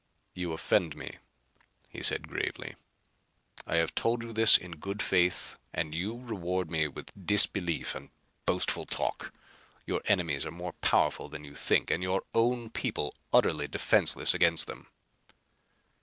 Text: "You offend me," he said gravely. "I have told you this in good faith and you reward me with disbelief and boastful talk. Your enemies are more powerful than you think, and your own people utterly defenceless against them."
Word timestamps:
"You 0.33 0.51
offend 0.51 0.95
me," 0.95 1.17
he 1.91 2.01
said 2.01 2.27
gravely. 2.27 2.73
"I 3.67 3.75
have 3.75 3.93
told 3.93 4.23
you 4.23 4.33
this 4.33 4.57
in 4.57 4.77
good 4.77 4.99
faith 4.99 5.57
and 5.75 5.93
you 5.93 6.17
reward 6.23 6.71
me 6.71 6.87
with 6.87 7.11
disbelief 7.27 7.93
and 7.93 8.09
boastful 8.47 8.87
talk. 8.87 9.31
Your 9.85 10.01
enemies 10.05 10.43
are 10.43 10.49
more 10.49 10.73
powerful 10.73 11.29
than 11.29 11.43
you 11.45 11.53
think, 11.53 11.91
and 11.91 12.01
your 12.01 12.23
own 12.33 12.71
people 12.71 13.13
utterly 13.31 13.67
defenceless 13.67 14.33
against 14.33 14.65
them." 14.65 14.87